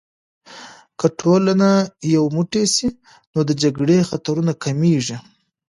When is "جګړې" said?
3.61-3.97